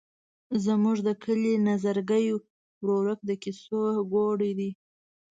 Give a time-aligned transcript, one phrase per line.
[0.65, 2.25] زموږ د کلي نظرګي
[2.85, 3.81] ورورک د کیسو
[4.11, 4.69] ګوډی دی.